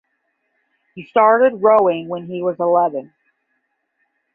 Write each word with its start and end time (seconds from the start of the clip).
He 0.95 1.03
started 1.05 1.57
rowing 1.61 2.07
when 2.07 2.25
he 2.25 2.41
was 2.41 2.55
eleven. 2.59 3.13